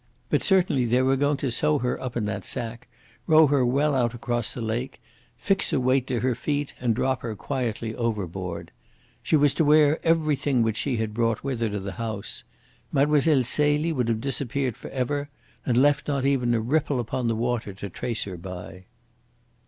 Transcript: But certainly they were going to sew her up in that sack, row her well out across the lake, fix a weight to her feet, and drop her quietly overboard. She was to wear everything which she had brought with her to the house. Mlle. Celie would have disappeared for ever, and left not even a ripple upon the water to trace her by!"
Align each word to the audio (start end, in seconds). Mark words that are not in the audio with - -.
But 0.31 0.41
certainly 0.43 0.85
they 0.85 1.03
were 1.03 1.15
going 1.15 1.37
to 1.37 1.51
sew 1.51 1.77
her 1.77 2.01
up 2.01 2.17
in 2.17 2.25
that 2.25 2.43
sack, 2.43 2.87
row 3.27 3.45
her 3.45 3.63
well 3.63 3.93
out 3.93 4.15
across 4.15 4.51
the 4.51 4.59
lake, 4.59 4.99
fix 5.37 5.71
a 5.71 5.79
weight 5.79 6.07
to 6.07 6.21
her 6.21 6.33
feet, 6.33 6.73
and 6.79 6.95
drop 6.95 7.21
her 7.21 7.35
quietly 7.35 7.93
overboard. 7.93 8.71
She 9.21 9.35
was 9.35 9.53
to 9.53 9.63
wear 9.63 10.03
everything 10.03 10.63
which 10.63 10.77
she 10.77 10.97
had 10.97 11.13
brought 11.13 11.43
with 11.43 11.61
her 11.61 11.69
to 11.69 11.79
the 11.79 11.91
house. 12.01 12.43
Mlle. 12.91 13.43
Celie 13.43 13.93
would 13.93 14.07
have 14.09 14.21
disappeared 14.21 14.75
for 14.75 14.89
ever, 14.89 15.29
and 15.67 15.77
left 15.77 16.07
not 16.07 16.25
even 16.25 16.55
a 16.55 16.59
ripple 16.61 16.99
upon 16.99 17.27
the 17.27 17.35
water 17.35 17.71
to 17.71 17.87
trace 17.87 18.23
her 18.23 18.37
by!" 18.37 18.85